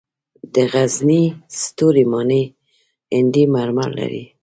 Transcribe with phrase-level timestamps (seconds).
[0.53, 1.23] د غزني
[1.61, 2.43] ستوري ماڼۍ
[3.15, 4.23] هندي مرمر لري